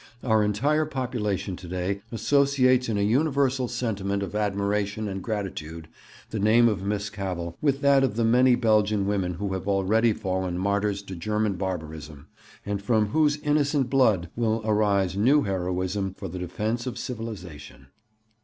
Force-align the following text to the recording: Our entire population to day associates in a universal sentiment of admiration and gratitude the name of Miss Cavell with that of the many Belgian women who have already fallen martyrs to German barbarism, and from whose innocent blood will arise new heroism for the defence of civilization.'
Our 0.23 0.41
entire 0.43 0.87
population 0.87 1.55
to 1.57 1.67
day 1.67 2.01
associates 2.11 2.89
in 2.89 2.97
a 2.97 3.03
universal 3.03 3.67
sentiment 3.67 4.23
of 4.23 4.33
admiration 4.33 5.07
and 5.07 5.21
gratitude 5.21 5.87
the 6.31 6.39
name 6.39 6.67
of 6.67 6.81
Miss 6.81 7.11
Cavell 7.11 7.55
with 7.61 7.81
that 7.81 8.03
of 8.03 8.15
the 8.15 8.23
many 8.25 8.55
Belgian 8.55 9.05
women 9.05 9.35
who 9.35 9.53
have 9.53 9.67
already 9.67 10.11
fallen 10.11 10.57
martyrs 10.57 11.03
to 11.03 11.15
German 11.15 11.53
barbarism, 11.53 12.25
and 12.65 12.81
from 12.81 13.09
whose 13.09 13.37
innocent 13.43 13.91
blood 13.91 14.31
will 14.35 14.63
arise 14.65 15.15
new 15.15 15.43
heroism 15.43 16.15
for 16.15 16.27
the 16.27 16.39
defence 16.39 16.87
of 16.87 16.97
civilization.' 16.97 17.85